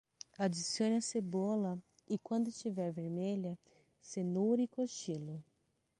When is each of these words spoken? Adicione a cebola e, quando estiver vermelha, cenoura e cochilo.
Adicione 0.37 0.95
a 0.95 0.99
cebola 0.99 1.77
e, 2.09 2.17
quando 2.23 2.47
estiver 2.49 2.91
vermelha, 2.91 3.55
cenoura 4.01 4.63
e 4.63 4.67
cochilo. 4.67 5.43